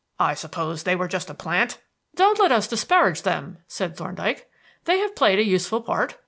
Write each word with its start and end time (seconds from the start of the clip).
I 0.19 0.33
suppose 0.33 0.81
they 0.81 0.95
were 0.95 1.07
just 1.07 1.29
a 1.29 1.35
plant?" 1.35 1.77
"Don't 2.15 2.39
let 2.39 2.51
us 2.51 2.65
disparage 2.67 3.21
them," 3.21 3.59
said 3.67 3.95
Thorndyke. 3.95 4.49
"They 4.85 4.97
have 4.97 5.15
played 5.15 5.37
a 5.37 5.45
useful 5.45 5.81
part. 5.83 6.15